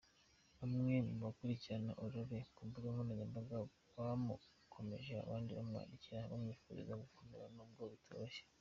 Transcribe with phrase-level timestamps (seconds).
[0.59, 3.57] Bamwe mu bakurikirana Aurore ku mbuga nkoranyambaga
[3.95, 8.43] bamukomeje abandi bamwandikira bamwifuriza gukomera nubwo bitoroshye.